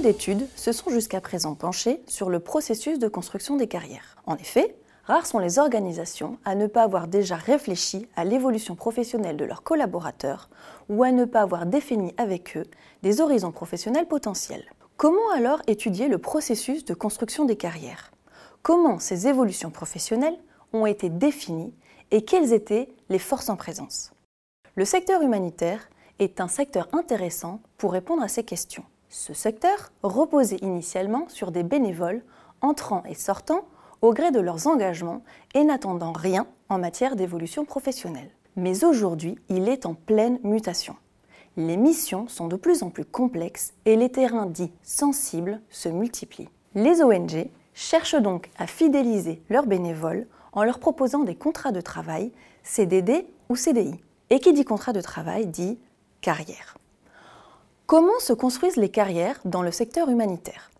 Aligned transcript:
d'études 0.00 0.46
se 0.56 0.72
sont 0.72 0.90
jusqu'à 0.90 1.20
présent 1.20 1.54
penchées 1.54 2.00
sur 2.06 2.28
le 2.28 2.40
processus 2.40 2.98
de 2.98 3.08
construction 3.08 3.56
des 3.56 3.66
carrières. 3.66 4.16
En 4.26 4.36
effet, 4.36 4.76
rares 5.04 5.26
sont 5.26 5.38
les 5.38 5.58
organisations 5.58 6.38
à 6.44 6.54
ne 6.54 6.66
pas 6.66 6.82
avoir 6.82 7.08
déjà 7.08 7.36
réfléchi 7.36 8.08
à 8.16 8.24
l'évolution 8.24 8.74
professionnelle 8.74 9.36
de 9.36 9.44
leurs 9.44 9.62
collaborateurs 9.62 10.50
ou 10.88 11.02
à 11.02 11.12
ne 11.12 11.24
pas 11.24 11.42
avoir 11.42 11.66
défini 11.66 12.14
avec 12.16 12.56
eux 12.56 12.64
des 13.02 13.20
horizons 13.20 13.52
professionnels 13.52 14.08
potentiels. 14.08 14.64
Comment 14.96 15.30
alors 15.34 15.60
étudier 15.66 16.08
le 16.08 16.18
processus 16.18 16.84
de 16.84 16.94
construction 16.94 17.44
des 17.44 17.56
carrières? 17.56 18.12
Comment 18.62 18.98
ces 18.98 19.28
évolutions 19.28 19.70
professionnelles 19.70 20.38
ont 20.72 20.86
été 20.86 21.08
définies 21.10 21.74
et 22.10 22.24
quelles 22.24 22.52
étaient 22.52 22.88
les 23.08 23.18
forces 23.18 23.48
en 23.48 23.56
présence? 23.56 24.12
Le 24.74 24.84
secteur 24.84 25.22
humanitaire 25.22 25.88
est 26.18 26.40
un 26.40 26.48
secteur 26.48 26.88
intéressant 26.92 27.60
pour 27.78 27.92
répondre 27.92 28.22
à 28.22 28.28
ces 28.28 28.44
questions. 28.44 28.84
Ce 29.08 29.34
secteur 29.34 29.92
reposait 30.02 30.58
initialement 30.62 31.28
sur 31.28 31.52
des 31.52 31.62
bénévoles 31.62 32.22
entrant 32.60 33.02
et 33.08 33.14
sortant 33.14 33.64
au 34.02 34.12
gré 34.12 34.30
de 34.30 34.40
leurs 34.40 34.66
engagements 34.66 35.22
et 35.54 35.64
n'attendant 35.64 36.12
rien 36.12 36.46
en 36.68 36.78
matière 36.78 37.16
d'évolution 37.16 37.64
professionnelle. 37.64 38.30
Mais 38.56 38.84
aujourd'hui, 38.84 39.38
il 39.48 39.68
est 39.68 39.86
en 39.86 39.94
pleine 39.94 40.38
mutation. 40.42 40.96
Les 41.56 41.76
missions 41.76 42.28
sont 42.28 42.48
de 42.48 42.56
plus 42.56 42.82
en 42.82 42.90
plus 42.90 43.04
complexes 43.04 43.72
et 43.84 43.96
les 43.96 44.10
terrains 44.10 44.46
dits 44.46 44.72
sensibles 44.82 45.60
se 45.70 45.88
multiplient. 45.88 46.50
Les 46.74 47.02
ONG 47.02 47.48
cherchent 47.72 48.20
donc 48.20 48.50
à 48.58 48.66
fidéliser 48.66 49.42
leurs 49.48 49.66
bénévoles 49.66 50.26
en 50.52 50.64
leur 50.64 50.78
proposant 50.78 51.24
des 51.24 51.34
contrats 51.34 51.72
de 51.72 51.80
travail, 51.80 52.32
CDD 52.62 53.26
ou 53.48 53.56
CDI. 53.56 53.94
Et 54.28 54.40
qui 54.40 54.52
dit 54.52 54.64
contrat 54.64 54.92
de 54.92 55.00
travail 55.00 55.46
dit 55.46 55.78
carrière. 56.20 56.76
Comment 57.86 58.18
se 58.18 58.32
construisent 58.32 58.78
les 58.78 58.88
carrières 58.88 59.38
dans 59.44 59.62
le 59.62 59.70
secteur 59.70 60.08
humanitaire? 60.08 60.72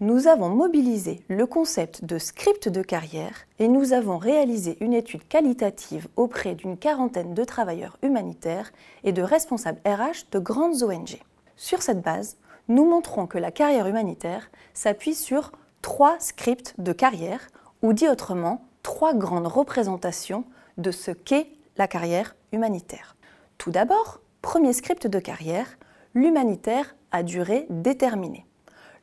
Nous 0.00 0.26
avons 0.26 0.48
mobilisé 0.48 1.22
le 1.28 1.44
concept 1.44 2.06
de 2.06 2.16
script 2.16 2.70
de 2.70 2.80
carrière 2.80 3.44
et 3.58 3.68
nous 3.68 3.92
avons 3.92 4.16
réalisé 4.16 4.78
une 4.80 4.94
étude 4.94 5.28
qualitative 5.28 6.08
auprès 6.16 6.54
d'une 6.54 6.78
quarantaine 6.78 7.34
de 7.34 7.44
travailleurs 7.44 7.98
humanitaires 8.02 8.72
et 9.04 9.12
de 9.12 9.20
responsables 9.20 9.82
RH 9.84 10.30
de 10.32 10.38
grandes 10.38 10.82
ONG. 10.82 11.20
Sur 11.56 11.82
cette 11.82 12.00
base, 12.00 12.38
nous 12.68 12.86
montrons 12.86 13.26
que 13.26 13.36
la 13.36 13.50
carrière 13.50 13.86
humanitaire 13.86 14.50
s'appuie 14.72 15.14
sur 15.14 15.52
trois 15.82 16.18
scripts 16.20 16.74
de 16.78 16.92
carrière, 16.92 17.48
ou 17.82 17.92
dit 17.92 18.08
autrement, 18.08 18.64
trois 18.82 19.12
grandes 19.12 19.46
représentations 19.46 20.44
de 20.78 20.90
ce 20.90 21.10
qu'est 21.10 21.48
la 21.76 21.86
carrière 21.86 22.34
humanitaire. 22.52 23.14
Tout 23.58 23.70
d'abord, 23.70 24.22
premier 24.40 24.72
script 24.72 25.06
de 25.06 25.18
carrière, 25.18 25.76
l'humanitaire 26.16 26.96
à 27.12 27.22
durée 27.22 27.66
déterminée. 27.68 28.46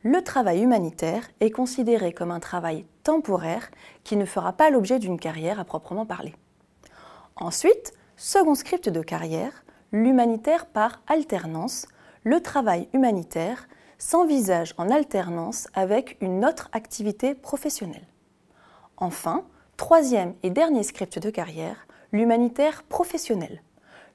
Le 0.01 0.23
travail 0.23 0.63
humanitaire 0.63 1.29
est 1.41 1.51
considéré 1.51 2.11
comme 2.11 2.31
un 2.31 2.39
travail 2.39 2.87
temporaire 3.03 3.69
qui 4.03 4.17
ne 4.17 4.25
fera 4.25 4.51
pas 4.51 4.71
l'objet 4.71 4.97
d'une 4.97 5.19
carrière 5.19 5.59
à 5.59 5.63
proprement 5.63 6.07
parler. 6.07 6.33
Ensuite, 7.35 7.93
second 8.17 8.55
script 8.55 8.89
de 8.89 9.01
carrière, 9.03 9.63
l'humanitaire 9.91 10.65
par 10.65 11.03
alternance, 11.05 11.85
le 12.23 12.41
travail 12.41 12.89
humanitaire 12.93 13.67
s'envisage 13.99 14.73
en 14.79 14.89
alternance 14.89 15.67
avec 15.75 16.17
une 16.19 16.43
autre 16.43 16.69
activité 16.71 17.35
professionnelle. 17.35 18.07
Enfin, 18.97 19.45
troisième 19.77 20.33
et 20.41 20.49
dernier 20.49 20.81
script 20.81 21.19
de 21.19 21.29
carrière, 21.29 21.85
l'humanitaire 22.11 22.81
professionnel 22.81 23.61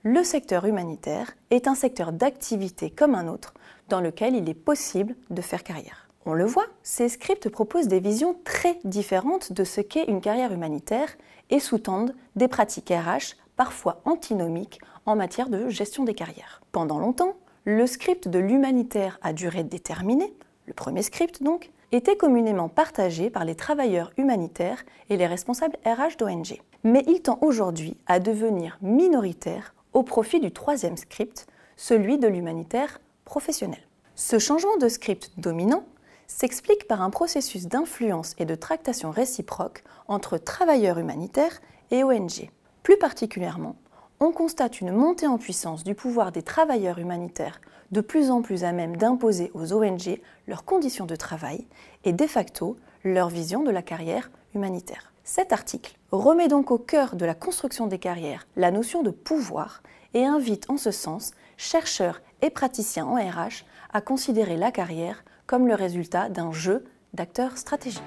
le 0.04 0.22
secteur 0.22 0.64
humanitaire 0.64 1.32
est 1.50 1.66
un 1.66 1.74
secteur 1.74 2.12
d'activité 2.12 2.88
comme 2.88 3.16
un 3.16 3.26
autre 3.26 3.54
dans 3.88 4.00
lequel 4.00 4.36
il 4.36 4.48
est 4.48 4.54
possible 4.54 5.16
de 5.30 5.42
faire 5.42 5.64
carrière. 5.64 6.08
On 6.24 6.34
le 6.34 6.44
voit, 6.44 6.66
ces 6.82 7.08
scripts 7.08 7.48
proposent 7.48 7.88
des 7.88 8.00
visions 8.00 8.36
très 8.44 8.78
différentes 8.84 9.52
de 9.52 9.64
ce 9.64 9.80
qu'est 9.80 10.04
une 10.04 10.20
carrière 10.20 10.52
humanitaire 10.52 11.08
et 11.50 11.58
sous-tendent 11.58 12.14
des 12.36 12.48
pratiques 12.48 12.92
RH 12.92 13.34
parfois 13.56 14.00
antinomiques 14.04 14.80
en 15.04 15.16
matière 15.16 15.48
de 15.48 15.68
gestion 15.68 16.04
des 16.04 16.14
carrières. 16.14 16.62
Pendant 16.70 16.98
longtemps, 16.98 17.34
le 17.64 17.86
script 17.86 18.28
de 18.28 18.38
l'humanitaire 18.38 19.18
à 19.22 19.32
durée 19.32 19.64
déterminée, 19.64 20.32
le 20.66 20.74
premier 20.74 21.02
script 21.02 21.42
donc, 21.42 21.70
était 21.90 22.16
communément 22.16 22.68
partagé 22.68 23.30
par 23.30 23.44
les 23.44 23.54
travailleurs 23.54 24.12
humanitaires 24.16 24.84
et 25.08 25.16
les 25.16 25.26
responsables 25.26 25.78
RH 25.84 26.18
d'ONG. 26.18 26.60
Mais 26.84 27.02
il 27.08 27.22
tend 27.22 27.38
aujourd'hui 27.40 27.96
à 28.06 28.20
devenir 28.20 28.78
minoritaire 28.82 29.74
au 29.92 30.02
profit 30.02 30.40
du 30.40 30.50
troisième 30.52 30.96
script, 30.96 31.46
celui 31.76 32.18
de 32.18 32.28
l'humanitaire 32.28 33.00
professionnel. 33.24 33.80
Ce 34.14 34.38
changement 34.38 34.76
de 34.78 34.88
script 34.88 35.30
dominant 35.38 35.84
s'explique 36.26 36.86
par 36.86 37.02
un 37.02 37.10
processus 37.10 37.66
d'influence 37.66 38.34
et 38.38 38.44
de 38.44 38.54
tractation 38.54 39.10
réciproque 39.10 39.82
entre 40.08 40.38
travailleurs 40.38 40.98
humanitaires 40.98 41.60
et 41.90 42.04
ONG. 42.04 42.50
Plus 42.82 42.98
particulièrement, 42.98 43.76
on 44.20 44.32
constate 44.32 44.80
une 44.80 44.92
montée 44.92 45.26
en 45.26 45.38
puissance 45.38 45.84
du 45.84 45.94
pouvoir 45.94 46.32
des 46.32 46.42
travailleurs 46.42 46.98
humanitaires 46.98 47.60
de 47.92 48.00
plus 48.00 48.30
en 48.30 48.42
plus 48.42 48.64
à 48.64 48.72
même 48.72 48.96
d'imposer 48.96 49.50
aux 49.54 49.72
ONG 49.72 50.20
leurs 50.46 50.64
conditions 50.64 51.06
de 51.06 51.16
travail 51.16 51.66
et 52.04 52.12
de 52.12 52.26
facto 52.26 52.76
leur 53.12 53.28
vision 53.28 53.62
de 53.62 53.70
la 53.70 53.82
carrière 53.82 54.30
humanitaire. 54.54 55.12
Cet 55.24 55.52
article 55.52 55.96
remet 56.10 56.48
donc 56.48 56.70
au 56.70 56.78
cœur 56.78 57.16
de 57.16 57.26
la 57.26 57.34
construction 57.34 57.86
des 57.86 57.98
carrières 57.98 58.46
la 58.56 58.70
notion 58.70 59.02
de 59.02 59.10
pouvoir 59.10 59.82
et 60.14 60.24
invite 60.24 60.70
en 60.70 60.76
ce 60.76 60.90
sens 60.90 61.32
chercheurs 61.56 62.22
et 62.40 62.50
praticiens 62.50 63.06
en 63.06 63.16
RH 63.16 63.64
à 63.92 64.00
considérer 64.00 64.56
la 64.56 64.70
carrière 64.70 65.24
comme 65.46 65.66
le 65.66 65.74
résultat 65.74 66.28
d'un 66.28 66.52
jeu 66.52 66.84
d'acteurs 67.14 67.58
stratégiques. 67.58 68.02